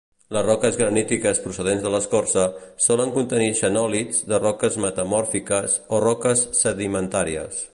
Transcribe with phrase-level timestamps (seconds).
[0.35, 2.45] Les roques granítiques procedents de l'escorça,
[2.85, 7.63] solen contenir xenòlits de roques metamòrfiques o roques sedimentàries.